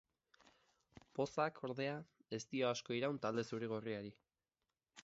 [1.19, 1.93] Pozak, ordea,
[2.39, 4.13] ez dio asko iraun talde zuri-gorriari.